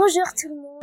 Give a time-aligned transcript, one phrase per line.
[0.00, 0.78] Bonjour tout le monde.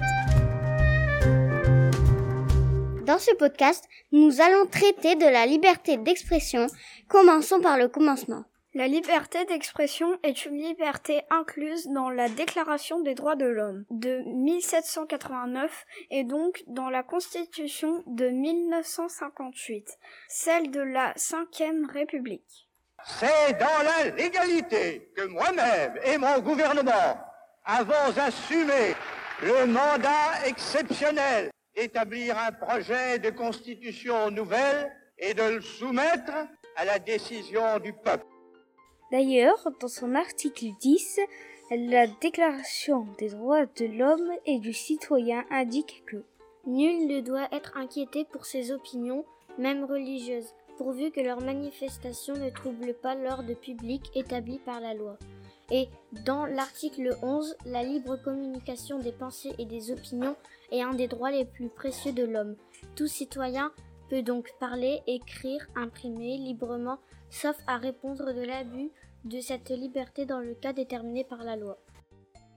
[3.05, 6.67] Dans ce podcast, nous allons traiter de la liberté d'expression.
[7.07, 8.43] Commençons par le commencement.
[8.73, 14.21] La liberté d'expression est une liberté incluse dans la Déclaration des droits de l'homme de
[14.25, 19.97] 1789 et donc dans la Constitution de 1958,
[20.27, 22.67] celle de la Cinquième République.
[23.05, 27.15] C'est dans la légalité que moi-même et mon gouvernement
[27.65, 28.93] avons assumé
[29.41, 36.33] le mandat exceptionnel d'établir un projet de constitution nouvelle et de le soumettre
[36.75, 38.25] à la décision du peuple.
[39.11, 41.19] D'ailleurs, dans son article 10,
[41.71, 46.23] la Déclaration des droits de l'homme et du citoyen indique que
[46.67, 49.25] Nul ne doit être inquiété pour ses opinions,
[49.57, 55.17] même religieuses, pourvu que leurs manifestations ne troublent pas l'ordre public établi par la loi.
[55.71, 55.89] Et
[56.25, 60.35] dans l'article 11, la libre communication des pensées et des opinions
[60.71, 62.55] est un des droits les plus précieux de l'homme.
[62.95, 63.71] Tout citoyen
[64.09, 66.99] peut donc parler, écrire, imprimer librement,
[67.31, 68.91] sauf à répondre de l'abus
[69.23, 71.79] de cette liberté dans le cas déterminé par la loi.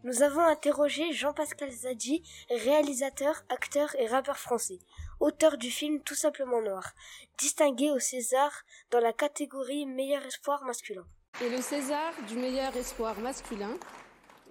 [0.05, 4.79] Nous avons interrogé Jean-Pascal Zadi, réalisateur, acteur et rappeur français,
[5.19, 6.93] auteur du film Tout simplement noir,
[7.39, 8.53] distingué au César
[8.91, 11.07] dans la catégorie meilleur espoir masculin.
[11.41, 13.77] Et le César du meilleur espoir masculin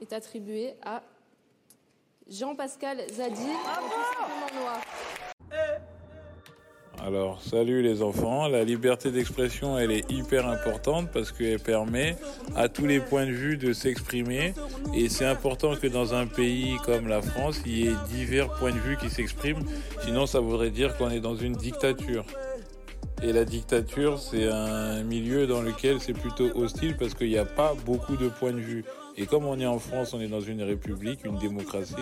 [0.01, 1.03] est attribué à
[2.29, 4.81] Jean-Pascal Zadi, noir.
[7.05, 8.47] Alors, salut les enfants.
[8.47, 12.15] La liberté d'expression, elle est hyper importante parce qu'elle permet
[12.55, 14.53] à tous les points de vue de s'exprimer.
[14.95, 18.71] Et c'est important que dans un pays comme la France, il y ait divers points
[18.71, 19.65] de vue qui s'expriment.
[20.05, 22.25] Sinon, ça voudrait dire qu'on est dans une dictature.
[23.23, 27.45] Et la dictature, c'est un milieu dans lequel c'est plutôt hostile parce qu'il n'y a
[27.45, 28.85] pas beaucoup de points de vue.
[29.17, 31.95] Et comme on est en France, on est dans une république, une démocratie.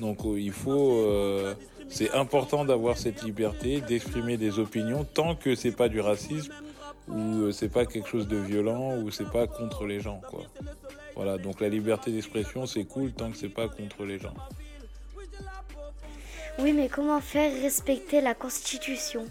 [0.00, 1.54] Donc euh, il faut, euh,
[1.88, 6.52] c'est important d'avoir cette liberté d'exprimer des opinions tant que c'est pas du racisme
[7.06, 10.42] ou euh, c'est pas quelque chose de violent ou c'est pas contre les gens, quoi.
[11.14, 11.38] Voilà.
[11.38, 14.34] Donc la liberté d'expression, c'est cool tant que c'est pas contre les gens.
[16.58, 19.24] Oui, mais comment faire respecter la Constitution?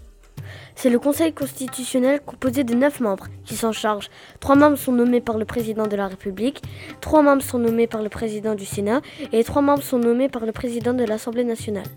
[0.75, 4.09] C'est le Conseil constitutionnel composé de 9 membres qui s'en chargent.
[4.39, 6.61] Trois membres sont nommés par le président de la République,
[7.01, 10.45] trois membres sont nommés par le président du Sénat et trois membres sont nommés par
[10.45, 11.87] le président de l'Assemblée nationale.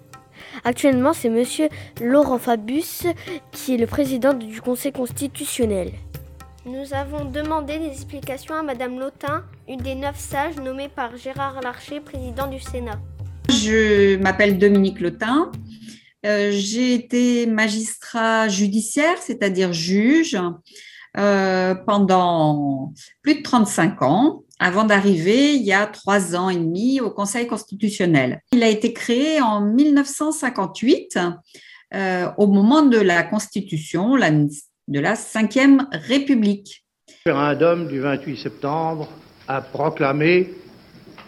[0.65, 1.69] Actuellement, c'est monsieur
[2.01, 3.07] Laurent Fabius
[3.53, 5.93] qui est le président du Conseil constitutionnel.
[6.67, 11.61] Nous avons demandé des explications à madame Lautin, une des neuf sages nommées par Gérard
[11.63, 12.99] Larcher, président du Sénat.
[13.49, 15.51] Je m'appelle Dominique Lautin.
[16.27, 20.39] Euh, j'ai été magistrat judiciaire, c'est-à-dire juge,
[21.17, 22.93] euh, pendant
[23.23, 27.47] plus de 35 ans, avant d'arriver il y a trois ans et demi au Conseil
[27.47, 28.43] constitutionnel.
[28.53, 31.19] Il a été créé en 1958,
[31.95, 36.85] euh, au moment de la Constitution de la Ve République.
[37.25, 39.09] Le référendum du 28 septembre
[39.49, 40.55] a proclamé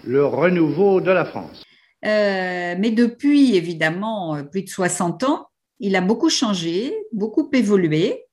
[0.04, 1.64] le renouveau de la France.
[2.04, 5.46] Euh, mais depuis, évidemment, euh, plus de 60 ans,
[5.78, 8.24] il a beaucoup changé, beaucoup évolué,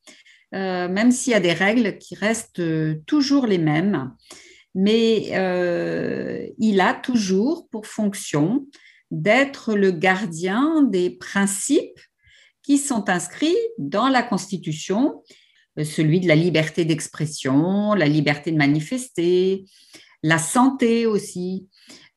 [0.55, 2.61] euh, même s'il y a des règles qui restent
[3.05, 4.13] toujours les mêmes.
[4.75, 5.29] Mais
[6.59, 8.67] il a toujours pour fonction
[9.09, 11.99] d'être le gardien des principes
[12.61, 15.23] qui sont inscrits dans la Constitution,
[15.83, 19.65] celui de la liberté d'expression, la liberté de manifester,
[20.23, 21.67] la santé aussi,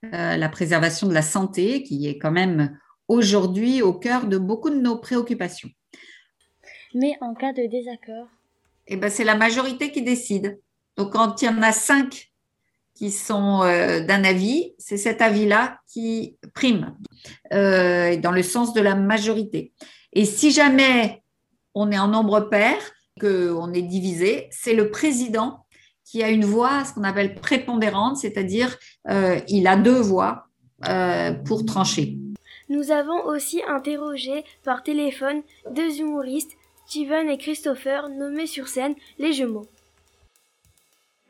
[0.05, 4.71] euh, la préservation de la santé, qui est quand même aujourd'hui au cœur de beaucoup
[4.71, 5.71] de nos préoccupations.
[6.95, 8.29] Mais en cas de désaccord?
[8.87, 10.61] Eh ben, C'est la majorité qui décide.
[10.97, 12.33] Donc quand il y en a cinq
[12.95, 16.95] qui sont euh, d'un avis, c'est cet avis-là qui prime,
[17.53, 19.73] euh, dans le sens de la majorité.
[20.13, 21.23] Et si jamais
[21.75, 22.77] on est en nombre pair,
[23.21, 25.62] qu'on est divisé, c'est le président
[26.13, 28.77] qui a une voix, ce qu'on appelle prépondérante, c'est-à-dire
[29.09, 30.49] euh, il a deux voix
[30.87, 32.19] euh, pour trancher.
[32.69, 35.41] Nous avons aussi interrogé par téléphone
[35.75, 36.53] deux humoristes,
[36.85, 39.65] Steven et Christopher, nommés sur scène les jumeaux.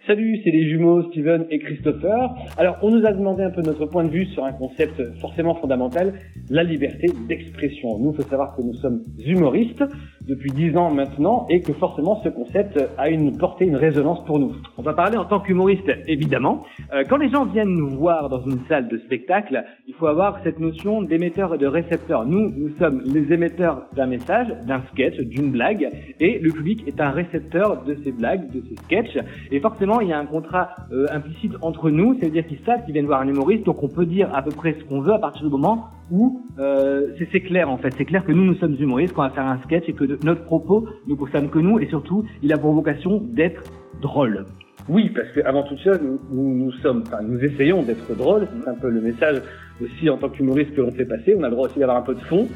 [0.04, 2.34] Salut, c'est les jumeaux Steven et Christopher.
[2.58, 5.54] Alors, on nous a demandé un peu notre point de vue sur un concept forcément
[5.54, 6.14] fondamental,
[6.50, 8.00] la liberté d'expression.
[8.00, 9.84] Nous, il faut savoir que nous sommes humoristes.
[10.26, 14.38] Depuis dix ans maintenant et que forcément ce concept a une portée, une résonance pour
[14.38, 14.52] nous.
[14.78, 16.64] On va parler en tant qu'humoriste, évidemment.
[16.92, 20.40] Euh, quand les gens viennent nous voir dans une salle de spectacle, il faut avoir
[20.44, 22.24] cette notion d'émetteur et de récepteur.
[22.24, 25.88] Nous, nous sommes les émetteurs d'un message, d'un sketch, d'une blague,
[26.20, 29.18] et le public est un récepteur de ces blagues, de ces sketchs.
[29.50, 32.94] Et forcément, il y a un contrat euh, implicite entre nous, c'est-à-dire qu'ils savent qu'ils
[32.94, 35.18] viennent voir un humoriste, donc on peut dire à peu près ce qu'on veut à
[35.18, 37.92] partir du moment où euh, c'est clair en fait.
[37.96, 40.44] C'est clair que nous, nous sommes humoristes, qu'on va faire un sketch et que notre
[40.44, 43.62] propos ne concerne que nous, et surtout, il a pour vocation d'être
[44.00, 44.44] drôle.
[44.88, 46.00] Oui, parce qu'avant toute chose,
[46.30, 48.48] nous, nous essayons d'être drôles.
[48.52, 49.40] C'est un peu le message
[49.80, 51.34] aussi en tant qu'humoriste que l'on fait passer.
[51.38, 52.48] On a le droit aussi d'avoir un peu de fond.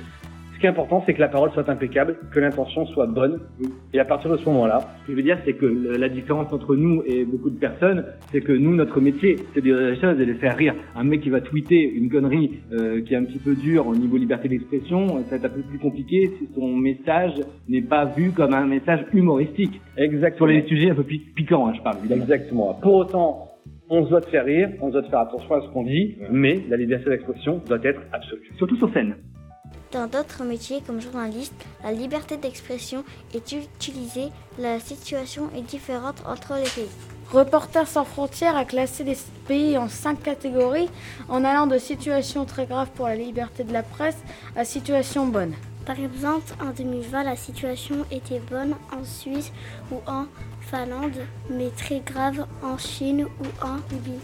[0.57, 3.41] Ce qui est important, c'est que la parole soit impeccable, que l'intention soit bonne.
[3.93, 6.51] Et à partir de ce moment-là, ce que je veux dire, c'est que la différence
[6.51, 10.01] entre nous et beaucoup de personnes, c'est que nous, notre métier, c'est de dire des
[10.01, 10.75] choses et de faire rire.
[10.95, 13.95] Un mec qui va tweeter une connerie euh, qui est un petit peu dure au
[13.95, 17.35] niveau liberté d'expression, ça va être un peu plus compliqué si son message
[17.69, 19.79] n'est pas vu comme un message humoristique.
[19.99, 20.37] Exactement.
[20.37, 21.99] Sur les sujets un peu piquants, hein, je parle.
[21.99, 22.23] Évidemment.
[22.23, 22.75] Exactement.
[22.81, 23.51] Pour autant,
[23.91, 25.85] on se doit de faire rire, on se doit de faire attention à ce qu'on
[25.85, 28.51] dit, mais la liberté d'expression doit être absolue.
[28.57, 29.17] Surtout sur scène.
[29.97, 33.03] Dans d'autres métiers comme journaliste, la liberté d'expression
[33.33, 34.29] est utilisée,
[34.59, 36.91] la situation est différente entre les pays.
[37.33, 39.17] Reporters sans frontières a classé les
[39.49, 40.91] pays en cinq catégories
[41.31, 44.19] en allant de situation très grave pour la liberté de la presse
[44.55, 45.55] à situation bonne.
[45.87, 49.51] Par exemple, en 2020, la situation était bonne en Suisse
[49.91, 50.27] ou en
[50.61, 54.21] Finlande, mais très grave en Chine ou en Libye.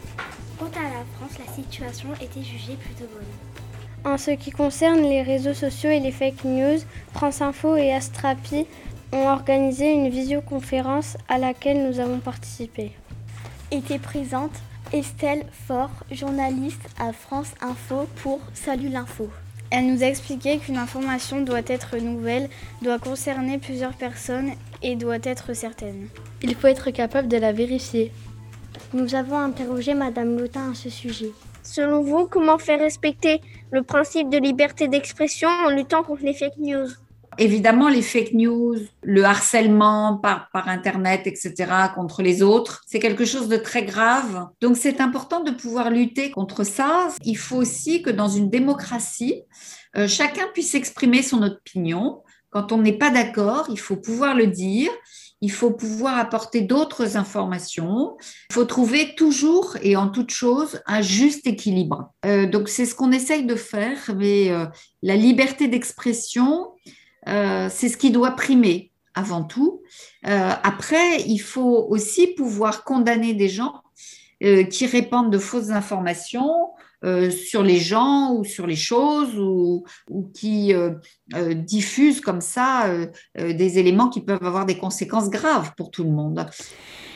[0.58, 3.61] Quant à la France, la situation était jugée plutôt bonne.
[4.04, 6.78] En ce qui concerne les réseaux sociaux et les fake news,
[7.14, 8.66] France Info et Astrapi
[9.12, 12.92] ont organisé une visioconférence à laquelle nous avons participé.
[13.70, 14.50] Était présente
[14.92, 19.28] Estelle Faure, journaliste à France Info pour Salut l'info.
[19.70, 22.50] Elle nous a expliqué qu'une information doit être nouvelle,
[22.82, 24.50] doit concerner plusieurs personnes
[24.82, 26.08] et doit être certaine.
[26.42, 28.12] Il faut être capable de la vérifier.
[28.92, 31.30] Nous avons interrogé Madame Lotin à ce sujet.
[31.62, 33.40] Selon vous, comment faire respecter
[33.72, 36.88] le principe de liberté d'expression en luttant contre les fake news
[37.38, 41.54] Évidemment, les fake news, le harcèlement par, par Internet, etc.,
[41.94, 44.48] contre les autres, c'est quelque chose de très grave.
[44.60, 47.08] Donc, c'est important de pouvoir lutter contre ça.
[47.24, 49.44] Il faut aussi que dans une démocratie,
[49.96, 52.22] euh, chacun puisse exprimer son opinion.
[52.50, 54.90] Quand on n'est pas d'accord, il faut pouvoir le dire
[55.42, 58.16] il faut pouvoir apporter d'autres informations.
[58.50, 62.12] Il faut trouver toujours et en toute chose un juste équilibre.
[62.24, 64.66] Euh, donc c'est ce qu'on essaye de faire, mais euh,
[65.02, 66.70] la liberté d'expression,
[67.28, 69.82] euh, c'est ce qui doit primer avant tout.
[70.22, 73.82] après, il faut aussi pouvoir condamner des gens
[74.40, 76.70] qui répandent de fausses informations
[77.04, 79.84] euh, sur les gens ou sur les choses ou,
[80.34, 80.90] qui euh,
[81.34, 82.88] euh, diffusent comme ça
[83.36, 86.46] des éléments qui peuvent avoir des conséquences graves pour tout le monde.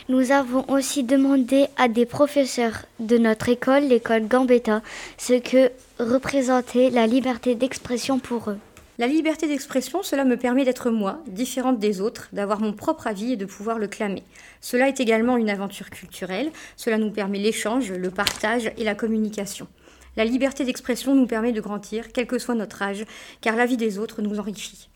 [0.09, 4.83] Nous avons aussi demandé à des professeurs de notre école, l'école Gambetta,
[5.19, 8.59] ce que représentait la liberté d'expression pour eux.
[8.99, 13.33] La liberté d'expression, cela me permet d'être moi, différente des autres, d'avoir mon propre avis
[13.33, 14.23] et de pouvoir le clamer.
[14.62, 19.69] Cela est également une aventure culturelle, cela nous permet l'échange, le partage et la communication.
[20.16, 23.04] La liberté d'expression nous permet de grandir, quel que soit notre âge,
[23.42, 24.88] car la vie des autres nous enrichit.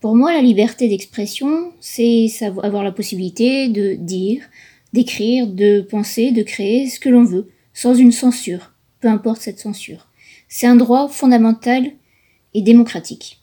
[0.00, 2.26] Pour moi, la liberté d'expression, c'est
[2.62, 4.42] avoir la possibilité de dire,
[4.92, 9.60] d'écrire, de penser, de créer ce que l'on veut, sans une censure, peu importe cette
[9.60, 10.08] censure.
[10.48, 11.92] C'est un droit fondamental
[12.54, 13.38] et démocratique.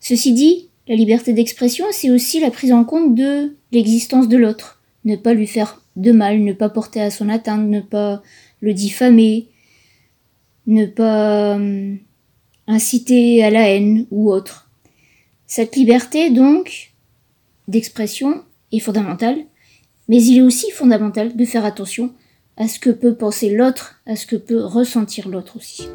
[0.00, 4.80] Ceci dit, la liberté d'expression, c'est aussi la prise en compte de l'existence de l'autre.
[5.04, 8.22] Ne pas lui faire de mal, ne pas porter à son atteinte, ne pas
[8.60, 9.48] le diffamer,
[10.68, 11.96] ne pas euh,
[12.66, 14.70] inciter à la haine ou autre.
[15.46, 16.92] Cette liberté, donc,
[17.66, 19.38] d'expression est fondamentale,
[20.08, 22.12] mais il est aussi fondamental de faire attention
[22.56, 25.88] à ce que peut penser l'autre, à ce que peut ressentir l'autre aussi.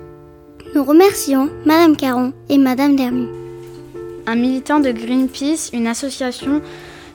[0.74, 3.28] Nous remercions Madame Caron et Madame Dermy.
[4.26, 6.62] Un militant de Greenpeace, une association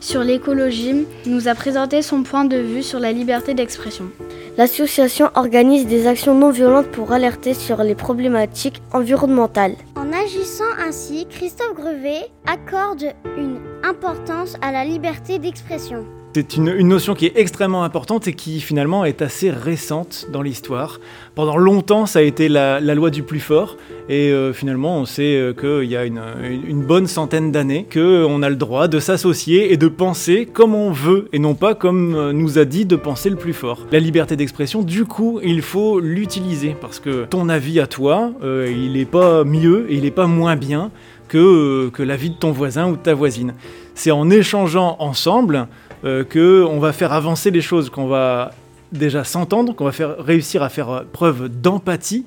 [0.00, 4.10] sur l'écologie, nous a présenté son point de vue sur la liberté d'expression.
[4.58, 9.76] L'association organise des actions non violentes pour alerter sur les problématiques environnementales.
[9.94, 16.04] En agissant ainsi, Christophe Grevet accorde une importance à la liberté d'expression.
[16.34, 21.00] C'est une, notion qui est extrêmement importante et qui finalement est assez récente dans l'histoire.
[21.34, 23.76] Pendant longtemps, ça a été la, loi du plus fort
[24.08, 28.50] et euh, finalement, on sait euh, qu'il y a une, bonne centaine d'années qu'on a
[28.50, 32.32] le droit de s'associer et de penser comme on veut et non pas comme euh,
[32.32, 33.86] nous a dit de penser le plus fort.
[33.90, 38.92] La liberté d'expression, du coup, il faut l'utiliser parce que ton avis à toi, il
[38.92, 40.90] n'est pas mieux et il n'est pas moins bien
[41.26, 43.54] que, que la vie de ton voisin ou de ta voisine.
[43.94, 45.66] C'est en échangeant ensemble
[46.04, 48.52] euh, qu'on va faire avancer les choses, qu'on va
[48.92, 52.24] déjà s'entendre, qu'on va faire, réussir à faire preuve d'empathie.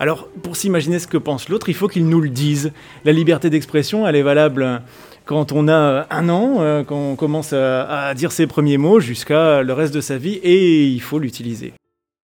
[0.00, 2.72] Alors, pour s'imaginer ce que pense l'autre, il faut qu'il nous le dise.
[3.04, 4.82] La liberté d'expression, elle est valable
[5.24, 9.00] quand on a un an, euh, quand on commence à, à dire ses premiers mots,
[9.00, 11.72] jusqu'à le reste de sa vie, et il faut l'utiliser.